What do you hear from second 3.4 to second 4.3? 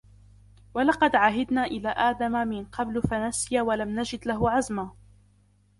ولم نجد